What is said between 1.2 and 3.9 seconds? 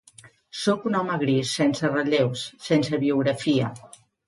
gris, sense relleus, sense biografia.